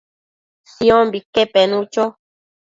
Siombique 0.73 1.43
penu 1.53 1.79
cho 1.93 2.03